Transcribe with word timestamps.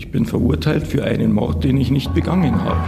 Ich 0.00 0.10
bin 0.10 0.24
verurteilt 0.24 0.86
für 0.86 1.04
einen 1.04 1.30
Mord, 1.30 1.62
den 1.62 1.76
ich 1.76 1.90
nicht 1.90 2.14
begangen 2.14 2.64
habe. 2.64 2.80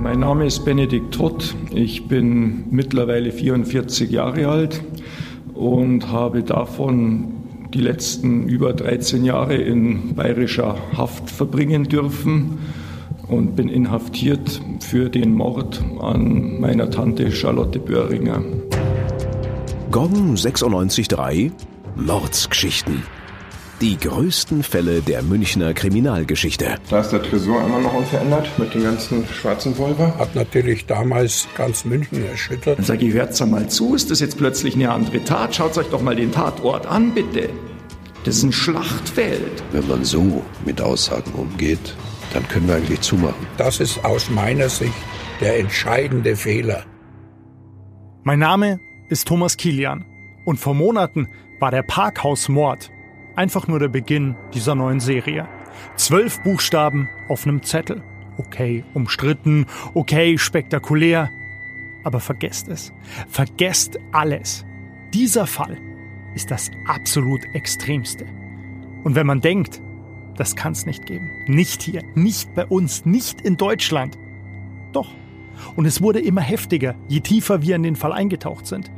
Mein 0.00 0.20
Name 0.20 0.46
ist 0.46 0.64
Benedikt 0.64 1.12
Trott. 1.12 1.56
Ich 1.74 2.06
bin 2.06 2.66
mittlerweile 2.70 3.32
44 3.32 4.12
Jahre 4.12 4.46
alt 4.46 4.80
und 5.52 6.12
habe 6.12 6.44
davon 6.44 7.32
die 7.74 7.80
letzten 7.80 8.46
über 8.46 8.72
13 8.72 9.24
Jahre 9.24 9.56
in 9.56 10.14
bayerischer 10.14 10.76
Haft 10.96 11.28
verbringen 11.28 11.82
dürfen 11.82 12.58
und 13.26 13.56
bin 13.56 13.68
inhaftiert 13.68 14.62
für 14.78 15.08
den 15.08 15.34
Mord 15.34 15.82
an 16.00 16.60
meiner 16.60 16.92
Tante 16.92 17.32
Charlotte 17.32 17.80
Böhringer. 17.80 18.40
Gong 19.90 20.36
96.3 20.36 21.50
Mordsgeschichten. 21.96 23.02
Die 23.80 23.96
größten 23.96 24.62
Fälle 24.62 25.00
der 25.00 25.22
Münchner 25.22 25.72
Kriminalgeschichte. 25.72 26.74
Da 26.90 27.00
ist 27.00 27.12
der 27.12 27.22
Tresor 27.22 27.64
immer 27.64 27.78
noch 27.78 27.94
unverändert 27.94 28.58
mit 28.58 28.74
den 28.74 28.82
ganzen 28.82 29.26
schwarzen 29.26 29.72
Pulver. 29.72 30.18
Hat 30.18 30.34
natürlich 30.34 30.84
damals 30.84 31.48
ganz 31.56 31.86
München 31.86 32.22
erschüttert. 32.26 32.76
Dann 32.76 32.84
sage 32.84 33.06
ich, 33.06 33.14
hört's 33.14 33.40
mal 33.46 33.70
zu, 33.70 33.94
ist 33.94 34.10
das 34.10 34.20
jetzt 34.20 34.36
plötzlich 34.36 34.74
eine 34.74 34.90
andere 34.90 35.24
Tat? 35.24 35.54
Schaut 35.54 35.78
euch 35.78 35.86
doch 35.86 36.02
mal 36.02 36.14
den 36.14 36.30
Tatort 36.30 36.84
an, 36.84 37.14
bitte. 37.14 37.48
Das 38.24 38.36
ist 38.36 38.42
ein 38.42 38.52
Schlachtfeld. 38.52 39.62
Wenn 39.72 39.88
man 39.88 40.04
so 40.04 40.44
mit 40.66 40.82
Aussagen 40.82 41.32
umgeht, 41.32 41.96
dann 42.34 42.46
können 42.48 42.68
wir 42.68 42.74
eigentlich 42.74 43.00
zumachen. 43.00 43.46
Das 43.56 43.80
ist 43.80 44.04
aus 44.04 44.28
meiner 44.28 44.68
Sicht 44.68 44.92
der 45.40 45.58
entscheidende 45.58 46.36
Fehler. 46.36 46.84
Mein 48.24 48.40
Name 48.40 48.78
ist 49.08 49.26
Thomas 49.26 49.56
Kilian 49.56 50.04
und 50.44 50.60
vor 50.60 50.74
Monaten 50.74 51.28
war 51.60 51.70
der 51.70 51.82
Parkhausmord 51.82 52.90
einfach 53.36 53.66
nur 53.68 53.78
der 53.78 53.88
Beginn 53.88 54.36
dieser 54.54 54.74
neuen 54.74 55.00
Serie. 55.00 55.48
Zwölf 55.96 56.42
Buchstaben 56.42 57.08
auf 57.28 57.46
einem 57.46 57.62
Zettel. 57.62 58.02
Okay, 58.36 58.84
umstritten, 58.94 59.66
okay, 59.94 60.38
spektakulär. 60.38 61.30
Aber 62.04 62.20
vergesst 62.20 62.68
es. 62.68 62.92
Vergesst 63.28 63.98
alles. 64.12 64.64
Dieser 65.12 65.46
Fall 65.46 65.76
ist 66.34 66.50
das 66.50 66.70
absolut 66.86 67.40
Extremste. 67.54 68.26
Und 69.04 69.14
wenn 69.14 69.26
man 69.26 69.40
denkt, 69.40 69.82
das 70.36 70.56
kann 70.56 70.72
es 70.72 70.86
nicht 70.86 71.06
geben. 71.06 71.30
Nicht 71.46 71.82
hier, 71.82 72.02
nicht 72.14 72.54
bei 72.54 72.64
uns, 72.64 73.04
nicht 73.04 73.40
in 73.42 73.56
Deutschland. 73.56 74.18
Doch. 74.92 75.10
Und 75.76 75.84
es 75.84 76.00
wurde 76.00 76.20
immer 76.20 76.40
heftiger, 76.40 76.94
je 77.08 77.20
tiefer 77.20 77.60
wir 77.60 77.76
in 77.76 77.82
den 77.82 77.96
Fall 77.96 78.12
eingetaucht 78.12 78.66
sind. 78.66 78.90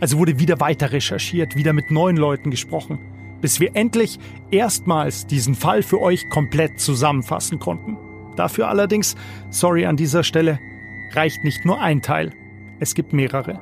Also 0.00 0.18
wurde 0.18 0.38
wieder 0.38 0.60
weiter 0.60 0.92
recherchiert, 0.92 1.56
wieder 1.56 1.72
mit 1.72 1.90
neuen 1.90 2.16
Leuten 2.16 2.50
gesprochen 2.50 2.98
bis 3.42 3.60
wir 3.60 3.76
endlich 3.76 4.18
erstmals 4.50 5.26
diesen 5.26 5.54
Fall 5.54 5.82
für 5.82 6.00
euch 6.00 6.30
komplett 6.30 6.80
zusammenfassen 6.80 7.58
konnten. 7.58 7.98
Dafür 8.36 8.68
allerdings, 8.68 9.14
sorry 9.50 9.84
an 9.84 9.98
dieser 9.98 10.24
Stelle, 10.24 10.58
reicht 11.12 11.44
nicht 11.44 11.66
nur 11.66 11.78
ein 11.80 12.00
Teil, 12.00 12.32
es 12.80 12.94
gibt 12.94 13.12
mehrere. 13.12 13.60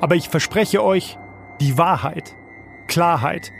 Aber 0.00 0.14
ich 0.14 0.30
verspreche 0.30 0.82
euch 0.82 1.18
die 1.60 1.76
Wahrheit, 1.76 2.34
Klarheit. 2.86 3.52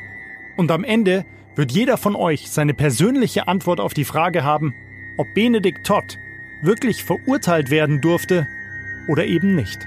Und 0.56 0.70
am 0.70 0.84
Ende 0.84 1.26
wird 1.56 1.72
jeder 1.72 1.98
von 1.98 2.16
euch 2.16 2.50
seine 2.50 2.72
persönliche 2.72 3.46
Antwort 3.46 3.80
auf 3.80 3.92
die 3.92 4.04
Frage 4.04 4.42
haben, 4.44 4.72
ob 5.18 5.26
Benedikt 5.34 5.86
Todd 5.86 6.16
wirklich 6.62 7.04
verurteilt 7.04 7.70
werden 7.70 8.00
durfte 8.00 8.46
oder 9.08 9.26
eben 9.26 9.54
nicht. 9.54 9.78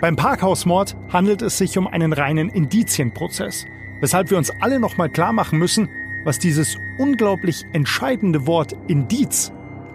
Beim 0.00 0.16
Parkhausmord 0.16 0.96
handelt 1.12 1.42
es 1.42 1.58
sich 1.58 1.78
um 1.78 1.86
einen 1.86 2.12
reinen 2.12 2.48
Indizienprozess 2.48 3.66
weshalb 4.02 4.30
wir 4.30 4.36
uns 4.36 4.50
alle 4.60 4.78
nochmal 4.78 5.08
klar 5.08 5.32
machen 5.32 5.58
müssen, 5.58 5.88
was 6.24 6.38
dieses 6.38 6.78
unglaublich 6.98 7.64
entscheidende 7.72 8.46
Wort 8.46 8.76
Indiz 8.88 9.52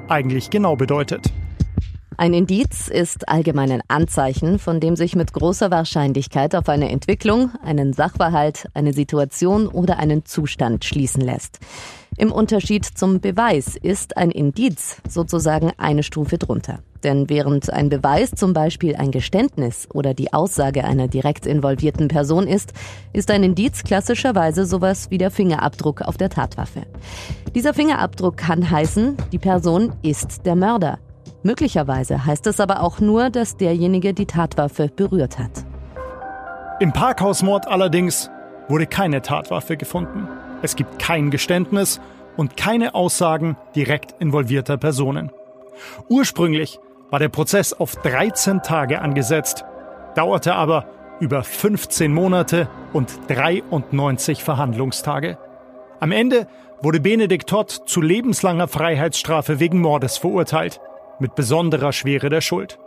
eigentlich 0.08 0.50
genau 0.50 0.76
bedeutet. 0.76 1.32
Ein 2.20 2.34
Indiz 2.34 2.88
ist 2.88 3.30
allgemein 3.30 3.72
ein 3.72 3.84
Anzeichen, 3.90 4.58
von 4.58 4.80
dem 4.80 4.96
sich 4.96 5.16
mit 5.16 5.34
großer 5.34 5.70
Wahrscheinlichkeit 5.70 6.56
auf 6.56 6.68
eine 6.68 6.90
Entwicklung, 6.90 7.52
einen 7.62 7.94
Sachverhalt, 7.94 8.68
eine 8.74 8.92
Situation 8.92 9.68
oder 9.68 10.00
einen 10.00 10.26
Zustand 10.26 10.84
schließen 10.84 11.22
lässt. 11.22 11.60
Im 12.18 12.32
Unterschied 12.32 12.86
zum 12.86 13.22
Beweis 13.22 13.76
ist 13.76 14.18
ein 14.18 14.32
Indiz 14.32 14.98
sozusagen 15.08 15.72
eine 15.78 16.02
Stufe 16.02 16.40
drunter. 16.40 16.80
Denn 17.04 17.30
während 17.30 17.72
ein 17.72 17.90
Beweis 17.90 18.32
zum 18.32 18.54
Beispiel 18.54 18.96
ein 18.96 19.12
Geständnis 19.12 19.88
oder 19.94 20.16
die 20.16 20.34
Aussage 20.34 20.86
einer 20.86 21.08
direkt 21.08 21.46
involvierten 21.46 22.08
Person 22.08 22.48
ist, 22.48 22.74
ist 23.14 23.30
ein 23.30 23.44
Indiz 23.44 23.84
klassischerweise 23.84 24.66
sowas 24.66 25.12
wie 25.12 25.20
der 25.20 25.30
Fingerabdruck 25.30 26.02
auf 26.02 26.18
der 26.18 26.32
Tatwaffe. 26.32 26.82
Dieser 27.54 27.76
Fingerabdruck 27.76 28.38
kann 28.38 28.68
heißen, 28.68 29.18
die 29.32 29.38
Person 29.38 29.94
ist 30.02 30.48
der 30.48 30.56
Mörder. 30.56 30.98
Möglicherweise 31.44 32.26
heißt 32.26 32.48
es 32.48 32.60
aber 32.60 32.82
auch 32.82 33.00
nur, 33.00 33.30
dass 33.30 33.58
derjenige 33.58 34.14
die 34.14 34.26
Tatwaffe 34.26 34.90
berührt 34.90 35.40
hat. 35.40 35.66
Im 36.80 36.94
Parkhausmord 36.94 37.68
allerdings 37.68 38.30
wurde 38.68 38.86
keine 38.86 39.22
Tatwaffe 39.22 39.78
gefunden. 39.78 40.28
Es 40.62 40.76
gibt 40.76 41.00
kein 41.00 41.32
Geständnis 41.32 42.00
und 42.36 42.58
keine 42.58 42.96
Aussagen 42.96 43.58
direkt 43.76 44.16
involvierter 44.20 44.78
Personen. 44.78 45.32
Ursprünglich 46.10 46.80
war 47.10 47.20
der 47.20 47.30
Prozess 47.30 47.74
auf 47.74 47.96
13 47.96 48.62
Tage 48.64 49.02
angesetzt, 49.02 49.66
dauerte 50.16 50.56
aber 50.56 50.86
über 51.20 51.44
15 51.44 52.14
Monate 52.14 52.68
und 52.94 53.12
93 53.28 54.44
Verhandlungstage. 54.44 55.38
Am 56.00 56.12
Ende 56.12 56.48
wurde 56.82 57.00
Benedikt 57.00 57.50
Todd 57.50 57.72
zu 57.72 58.02
lebenslanger 58.02 58.68
Freiheitsstrafe 58.68 59.60
wegen 59.60 59.82
Mordes 59.82 60.18
verurteilt, 60.18 60.80
mit 61.20 61.36
besonderer 61.36 61.92
Schwere 61.92 62.30
der 62.30 62.42
Schuld. 62.42 62.80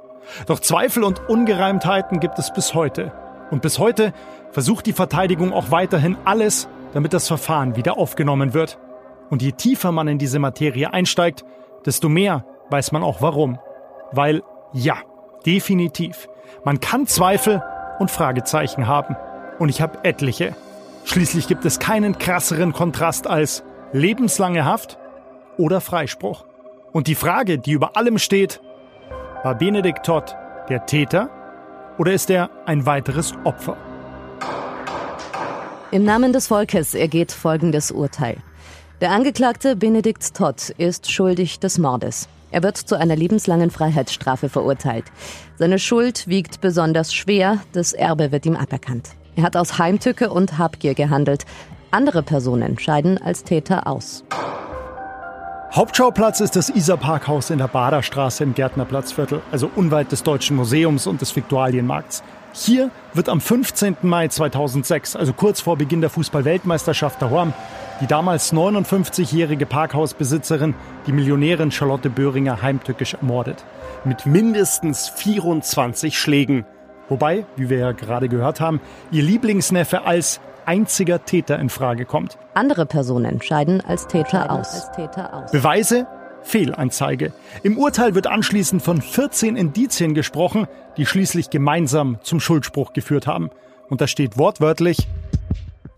Doch 0.47 0.61
Zweifel 0.61 1.05
und 1.05 1.29
Ungereimtheiten 1.29 2.21
gibt 2.21 2.39
es 2.39 2.53
bis 2.53 2.75
heute. 2.75 3.13
Und 3.51 3.63
bis 3.63 3.79
heute 3.79 4.13
versucht 4.53 4.87
die 4.87 4.93
Verteidigung 4.93 5.53
auch 5.53 5.71
weiterhin 5.71 6.17
alles, 6.25 6.69
damit 6.93 7.13
das 7.13 7.27
Verfahren 7.29 7.77
wieder 7.77 7.99
aufgenommen 7.99 8.55
wird. 8.55 8.79
Und 9.29 9.43
je 9.43 9.53
tiefer 9.53 9.93
man 9.93 10.09
in 10.09 10.19
diese 10.19 10.39
Materie 10.39 10.93
einsteigt, 10.93 11.45
desto 11.87 12.09
mehr 12.09 12.45
weiß 12.71 12.93
man 12.93 13.03
auch 13.03 13.23
warum. 13.23 13.59
Weil 14.13 14.43
ja, 14.73 14.97
definitiv, 15.47 16.29
man 16.65 16.81
kann 16.81 17.07
Zweifel 17.07 17.63
und 17.99 18.11
Fragezeichen 18.11 18.87
haben. 18.87 19.17
Und 19.59 19.69
ich 19.69 19.81
habe 19.81 20.05
etliche. 20.05 20.55
Schließlich 21.05 21.49
gibt 21.49 21.65
es 21.65 21.79
keinen 21.79 22.19
krasseren 22.19 22.73
Kontrast 22.73 23.27
als 23.27 23.65
lebenslange 23.93 24.65
Haft 24.65 24.99
oder 25.57 25.81
Freispruch. 25.81 26.45
Und 26.93 27.07
die 27.07 27.15
Frage, 27.15 27.59
die 27.59 27.73
über 27.73 27.97
allem 27.97 28.19
steht, 28.19 28.61
war 29.43 29.55
Benedikt 29.55 30.05
Todd 30.05 30.35
der 30.69 30.87
Täter 30.87 31.31
oder 31.99 32.13
ist 32.13 32.31
er 32.31 32.51
ein 32.67 32.85
weiteres 32.85 33.33
Opfer? 33.45 33.77
Im 35.93 36.05
Namen 36.05 36.33
des 36.33 36.49
Volkes 36.49 36.95
ergeht 36.95 37.33
folgendes 37.33 37.91
Urteil. 37.91 38.37
Der 39.01 39.13
Angeklagte 39.13 39.77
Benedikt 39.77 40.35
Todd 40.35 40.71
ist 40.79 41.11
schuldig 41.11 41.59
des 41.61 41.79
Mordes. 41.79 42.29
Er 42.51 42.63
wird 42.63 42.77
zu 42.77 42.99
einer 42.99 43.17
lebenslangen 43.17 43.71
Freiheitsstrafe 43.71 44.49
verurteilt. 44.49 45.05
Seine 45.59 45.79
Schuld 45.79 46.27
wiegt 46.27 46.61
besonders 46.61 47.15
schwer, 47.15 47.59
das 47.73 47.93
Erbe 47.93 48.33
wird 48.33 48.47
ihm 48.47 48.57
aberkannt. 48.57 49.11
Er 49.37 49.45
hat 49.45 49.57
aus 49.57 49.79
Heimtücke 49.79 50.31
und 50.31 50.59
Habgier 50.59 50.95
gehandelt. 50.95 51.47
Andere 51.93 52.23
Personen 52.23 52.79
scheiden 52.79 53.19
als 53.19 53.45
Täter 53.45 53.87
aus. 53.87 54.25
Hauptschauplatz 55.73 56.41
ist 56.41 56.57
das 56.57 56.69
Isar 56.69 56.97
Parkhaus 56.97 57.49
in 57.49 57.59
der 57.59 57.69
Baderstraße 57.69 58.43
im 58.43 58.55
Gärtnerplatzviertel, 58.55 59.41
also 59.53 59.71
unweit 59.77 60.11
des 60.11 60.25
Deutschen 60.25 60.57
Museums 60.57 61.07
und 61.07 61.21
des 61.21 61.37
Viktualienmarkts. 61.37 62.25
Hier 62.53 62.91
wird 63.15 63.29
am 63.29 63.41
15. 63.41 63.99
Mai 64.03 64.27
2006, 64.27 65.15
also 65.15 65.33
kurz 65.33 65.61
vor 65.61 65.77
Beginn 65.77 66.01
der 66.01 66.11
Fußball-Weltmeisterschaft 66.11 67.23
daheim, 67.23 67.53
die 68.01 68.09
damals 68.09 68.53
59-jährige 68.53 69.65
Parkhausbesitzerin, 69.65 70.75
die 71.07 71.13
Millionärin 71.13 71.71
Charlotte 71.71 72.11
Böhringer, 72.11 72.61
heimtückisch 72.63 73.15
ermordet. 73.15 73.65
Mit 74.05 74.27
mindestens 74.27 75.09
24 75.09 76.19
Schlägen. 76.19 76.65
Wobei, 77.09 77.47
wie 77.55 77.71
wir 77.71 77.79
ja 77.79 77.93
gerade 77.93 78.29
gehört 78.29 78.61
haben, 78.61 78.81
ihr 79.13 79.23
Lieblingsneffe 79.23 80.05
als 80.05 80.41
einziger 80.71 81.25
Täter 81.25 81.59
in 81.59 81.69
Frage 81.69 82.05
kommt. 82.05 82.39
Andere 82.55 82.87
Personen 82.87 83.43
scheiden 83.43 83.81
als 83.81 84.07
Täter, 84.07 84.53
aus. 84.53 84.73
Als 84.73 84.93
Täter 84.93 85.35
aus. 85.35 85.51
Beweise? 85.51 86.07
Fehlanzeige. 86.43 87.33
Im 87.65 87.77
Urteil 87.77 88.15
wird 88.15 88.29
anschließend 88.29 88.81
von 88.81 89.03
14 89.03 89.57
Indizien 89.57 90.15
gesprochen, 90.15 90.69
die 90.97 91.07
schließlich 91.07 91.51
gemeinsam 91.51 92.19
zum 92.23 92.39
Schuldspruch 92.39 92.93
geführt 92.93 93.27
haben. 93.27 93.51
Und 93.89 94.01
da 94.01 94.07
steht 94.07 94.39
wortwörtlich, 94.39 95.09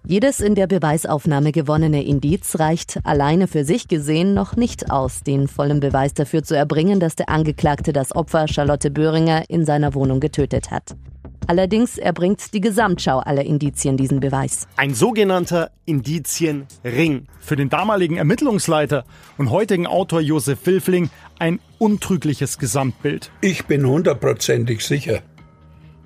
jedes 0.04 0.40
in 0.40 0.56
der 0.56 0.66
Beweisaufnahme 0.66 1.52
gewonnene 1.52 2.02
Indiz 2.02 2.58
reicht 2.58 2.98
alleine 3.04 3.46
für 3.46 3.64
sich 3.64 3.86
gesehen 3.86 4.34
noch 4.34 4.56
nicht 4.56 4.90
aus, 4.90 5.20
den 5.22 5.46
vollen 5.46 5.78
Beweis 5.78 6.12
dafür 6.12 6.42
zu 6.42 6.56
erbringen, 6.56 6.98
dass 6.98 7.14
der 7.14 7.28
Angeklagte 7.28 7.92
das 7.92 8.16
Opfer 8.16 8.48
Charlotte 8.48 8.90
Böhringer 8.90 9.48
in 9.48 9.64
seiner 9.64 9.94
Wohnung 9.94 10.19
getötet 10.19 10.72
hat. 10.72 10.96
Allerdings 11.46 11.98
erbringt 11.98 12.54
die 12.54 12.60
Gesamtschau 12.60 13.18
aller 13.18 13.44
Indizien 13.44 13.96
diesen 13.96 14.20
Beweis. 14.20 14.66
Ein 14.76 14.94
sogenannter 14.94 15.70
Indizienring. 15.84 17.26
Für 17.40 17.56
den 17.56 17.68
damaligen 17.68 18.16
Ermittlungsleiter 18.16 19.04
und 19.38 19.50
heutigen 19.50 19.86
Autor 19.86 20.20
Josef 20.20 20.64
Wilfling 20.66 21.10
ein 21.38 21.58
untrügliches 21.78 22.58
Gesamtbild. 22.58 23.30
Ich 23.40 23.66
bin 23.66 23.86
hundertprozentig 23.86 24.84
sicher, 24.84 25.20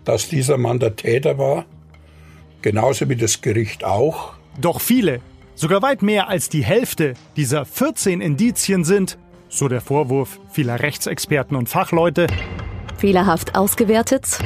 dass 0.04 0.28
dieser 0.28 0.56
Mann 0.56 0.78
der 0.78 0.96
Täter 0.96 1.36
war, 1.36 1.66
genauso 2.62 3.08
wie 3.08 3.16
das 3.16 3.42
Gericht 3.42 3.84
auch. 3.84 4.32
Doch 4.58 4.80
viele, 4.80 5.20
sogar 5.54 5.82
weit 5.82 6.02
mehr 6.02 6.28
als 6.28 6.48
die 6.48 6.64
Hälfte 6.64 7.14
dieser 7.36 7.66
14 7.66 8.22
Indizien 8.22 8.84
sind, 8.84 9.18
so 9.48 9.68
der 9.68 9.82
Vorwurf 9.82 10.40
vieler 10.50 10.80
Rechtsexperten 10.80 11.56
und 11.56 11.68
Fachleute, 11.68 12.26
fehlerhaft 12.96 13.54
ausgewertet, 13.54 14.38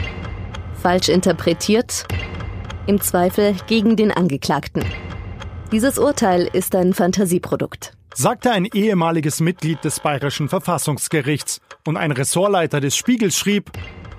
falsch 0.81 1.09
interpretiert, 1.09 2.06
im 2.87 3.00
Zweifel 3.00 3.55
gegen 3.67 3.97
den 3.97 4.11
Angeklagten. 4.11 4.85
Dieses 5.71 5.99
Urteil 5.99 6.49
ist 6.53 6.75
ein 6.75 6.94
Fantasieprodukt. 6.94 7.93
Sagte 8.15 8.50
ein 8.50 8.65
ehemaliges 8.65 9.41
Mitglied 9.41 9.85
des 9.85 10.00
Bayerischen 10.00 10.49
Verfassungsgerichts. 10.49 11.61
Und 11.87 11.97
ein 11.97 12.11
Ressortleiter 12.11 12.81
des 12.81 12.97
Spiegels 12.97 13.38
schrieb, 13.38 13.71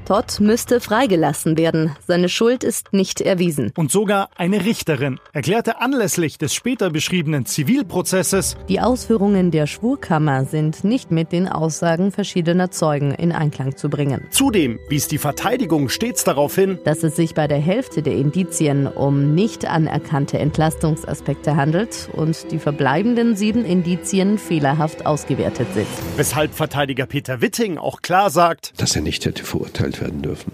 Todd 0.05 0.39
müsste 0.39 0.79
freigelassen 0.79 1.57
werden. 1.57 1.95
Seine 2.07 2.29
Schuld 2.29 2.63
ist 2.63 2.93
nicht 2.93 3.21
erwiesen. 3.21 3.71
Und 3.75 3.91
sogar 3.91 4.29
eine 4.35 4.65
Richterin 4.65 5.19
erklärte 5.33 5.79
anlässlich 5.81 6.37
des 6.37 6.53
später 6.53 6.89
beschriebenen 6.89 7.45
Zivilprozesses, 7.45 8.57
die 8.67 8.79
Ausführungen 8.79 9.51
der 9.51 9.67
Schwurkammer 9.67 10.45
sind 10.45 10.83
nicht 10.83 11.11
mit 11.11 11.31
den 11.31 11.47
Aussagen 11.47 12.11
verschiedener 12.11 12.71
Zeugen 12.71 13.11
in 13.11 13.31
Einklang 13.31 13.77
zu 13.77 13.89
bringen. 13.89 14.27
Zudem 14.31 14.79
wies 14.89 15.07
die 15.07 15.17
Verteidigung 15.17 15.89
stets 15.89 16.23
darauf 16.23 16.55
hin, 16.55 16.79
dass 16.83 17.03
es 17.03 17.15
sich 17.15 17.33
bei 17.33 17.47
der 17.47 17.59
Hälfte 17.59 18.01
der 18.01 18.15
Indizien 18.15 18.87
um 18.87 19.33
nicht 19.35 19.65
anerkannte 19.65 20.39
Entlastungsaspekte 20.39 21.55
handelt 21.55 22.09
und 22.13 22.51
die 22.51 22.59
verbleibenden 22.59 23.35
sieben 23.35 23.65
Indizien 23.65 24.37
fehlerhaft 24.37 25.05
ausgewertet 25.05 25.67
sind. 25.73 25.87
Weshalb 26.17 26.53
Verteidiger 26.53 27.05
Peter 27.05 27.41
Witting 27.41 27.77
auch 27.77 28.01
klar 28.01 28.29
sagt, 28.29 28.73
dass 28.77 28.95
er 28.95 29.01
nicht 29.01 29.25
hätte 29.25 29.43
verurteilt 29.43 29.90
verurteilt 29.91 30.01
werden 30.01 30.21
dürfen. 30.21 30.51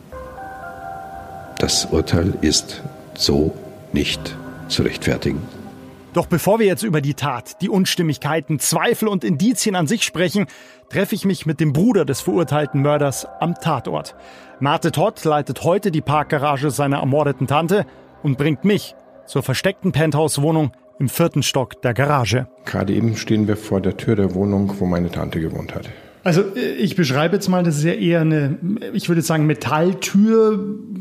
Das 1.59 1.85
Urteil 1.85 2.33
ist 2.41 2.83
so 3.15 3.55
nicht 3.93 4.35
zu 4.67 4.83
rechtfertigen. 4.83 5.41
Doch 6.13 6.27
bevor 6.27 6.59
wir 6.59 6.65
jetzt 6.65 6.83
über 6.83 7.01
die 7.01 7.13
Tat, 7.13 7.61
die 7.61 7.69
Unstimmigkeiten, 7.69 8.59
Zweifel 8.59 9.07
und 9.07 9.23
Indizien 9.23 9.75
an 9.75 9.87
sich 9.87 10.03
sprechen, 10.03 10.47
treffe 10.89 11.13
ich 11.13 11.25
mich 11.25 11.45
mit 11.45 11.59
dem 11.59 11.73
Bruder 11.73 12.05
des 12.05 12.21
verurteilten 12.21 12.81
Mörders 12.81 13.27
am 13.39 13.55
Tatort. 13.55 14.15
Marte 14.59 14.91
Todd 14.91 15.23
leitet 15.25 15.63
heute 15.63 15.91
die 15.91 16.01
Parkgarage 16.01 16.71
seiner 16.71 16.99
ermordeten 16.99 17.45
Tante 17.45 17.85
und 18.23 18.37
bringt 18.37 18.65
mich 18.65 18.95
zur 19.27 19.43
versteckten 19.43 19.91
Penthouse-Wohnung 19.91 20.71
im 20.99 21.09
vierten 21.09 21.43
Stock 21.43 21.81
der 21.83 21.93
Garage. 21.93 22.47
Gerade 22.65 22.93
eben 22.93 23.15
stehen 23.17 23.47
wir 23.47 23.57
vor 23.57 23.81
der 23.81 23.97
Tür 23.97 24.15
der 24.15 24.33
Wohnung, 24.33 24.73
wo 24.79 24.85
meine 24.85 25.11
Tante 25.11 25.39
gewohnt 25.39 25.75
hat. 25.75 25.89
Also 26.23 26.41
äh, 26.55 26.73
ich 26.77 26.95
beschreibe 26.95 27.35
jetzt 27.35 27.47
mal, 27.47 27.63
das 27.63 27.77
ist 27.77 27.83
ja 27.83 27.93
eher 27.93 28.21
eine, 28.21 28.57
ich 28.93 29.09
würde 29.09 29.21
sagen, 29.21 29.45
Metalltür, 29.45 30.59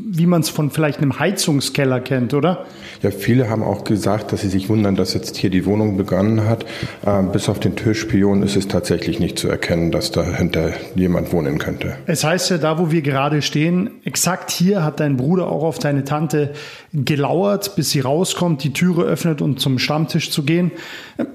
wie 0.09 0.25
man 0.25 0.41
es 0.41 0.49
von 0.49 0.71
vielleicht 0.71 0.99
einem 0.99 1.19
Heizungskeller 1.19 1.99
kennt, 1.99 2.33
oder? 2.33 2.65
Ja, 3.01 3.11
viele 3.11 3.49
haben 3.49 3.63
auch 3.63 3.83
gesagt, 3.83 4.31
dass 4.31 4.41
sie 4.41 4.49
sich 4.49 4.69
wundern, 4.69 4.95
dass 4.95 5.13
jetzt 5.13 5.37
hier 5.37 5.49
die 5.49 5.65
Wohnung 5.65 5.97
begonnen 5.97 6.45
hat. 6.45 6.65
Ähm, 7.05 7.31
bis 7.31 7.49
auf 7.49 7.59
den 7.59 7.75
Türspion 7.75 8.41
ist 8.41 8.55
es 8.55 8.67
tatsächlich 8.67 9.19
nicht 9.19 9.37
zu 9.37 9.47
erkennen, 9.47 9.91
dass 9.91 10.11
dahinter 10.11 10.71
jemand 10.95 11.31
wohnen 11.31 11.59
könnte. 11.59 11.95
Es 12.05 12.23
heißt 12.23 12.49
ja, 12.49 12.57
da 12.57 12.79
wo 12.79 12.91
wir 12.91 13.01
gerade 13.01 13.41
stehen, 13.41 13.91
exakt 14.03 14.49
hier 14.51 14.83
hat 14.83 14.99
dein 14.99 15.17
Bruder 15.17 15.47
auch 15.47 15.63
auf 15.63 15.79
deine 15.79 16.03
Tante 16.03 16.53
gelauert, 16.93 17.75
bis 17.75 17.91
sie 17.91 17.99
rauskommt, 17.99 18.63
die 18.63 18.73
Türe 18.73 19.03
öffnet 19.03 19.41
und 19.41 19.59
zum 19.59 19.77
Stammtisch 19.77 20.31
zu 20.31 20.43
gehen. 20.43 20.71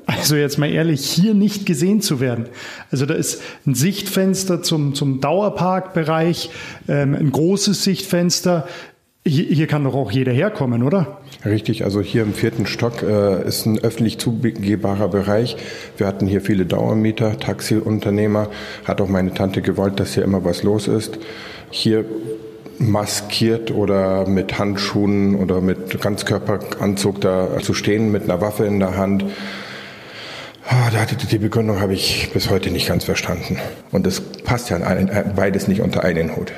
Also 0.07 0.37
jetzt 0.37 0.59
mal 0.59 0.71
ehrlich, 0.71 1.05
hier 1.05 1.35
nicht 1.35 1.67
gesehen 1.67 2.01
zu 2.01 2.21
werden. 2.21 2.47
Also 2.91 3.07
da 3.07 3.15
ist 3.15 3.43
ein 3.67 3.75
Sichtfenster 3.83 4.63
zum, 4.63 4.95
zum 4.95 5.21
Dauerparkbereich, 5.21 6.51
ähm, 6.89 7.17
ein 7.17 7.33
großes 7.33 7.83
Sichtfenster. 7.83 8.69
Hier, 9.27 9.67
kann 9.67 9.83
doch 9.83 9.95
auch 9.95 10.13
jeder 10.13 10.33
herkommen, 10.33 10.85
oder? 10.85 11.19
Richtig, 11.45 11.85
also 11.85 12.01
hier 12.01 12.23
im 12.23 12.33
vierten 12.33 12.67
Stock 12.67 13.03
äh, 13.03 13.47
ist 13.47 13.67
ein 13.67 13.79
öffentlich 13.81 14.19
zugehbarer 14.19 15.09
Bereich. 15.09 15.57
Wir 15.97 16.07
hatten 16.07 16.29
hier 16.29 16.41
viele 16.41 16.65
Dauermieter, 16.65 17.39
Taxiunternehmer. 17.39 18.49
Hat 18.85 19.01
auch 19.01 19.09
meine 19.09 19.35
Tante 19.35 19.63
gewollt, 19.63 19.99
dass 19.99 20.15
hier 20.15 20.23
immer 20.23 20.45
was 20.45 20.63
los 20.63 20.87
ist. 20.87 21.19
Hier 21.71 22.05
maskiert 22.79 23.73
oder 23.73 24.29
mit 24.29 24.59
Handschuhen 24.59 25.35
oder 25.35 25.61
mit 25.61 26.01
Ganzkörperanzug 26.01 27.21
da 27.21 27.59
zu 27.61 27.75
stehen, 27.75 28.13
mit 28.13 28.25
einer 28.25 28.41
Waffe 28.41 28.65
in 28.65 28.79
der 28.79 28.97
Hand. 28.97 29.25
Ah, 30.75 30.89
die 31.31 31.37
Begründung 31.37 31.81
habe 31.81 31.93
ich 31.93 32.31
bis 32.33 32.49
heute 32.49 32.71
nicht 32.71 32.89
ganz 32.89 33.05
verstanden. 33.05 33.59
Und 33.91 34.07
das 34.07 34.21
passt 34.23 34.71
ja 34.71 34.79
äh, 34.79 35.25
beides 35.37 35.69
nicht 35.69 35.83
unter 35.83 36.03
einen 36.03 36.35
Hut. 36.35 36.51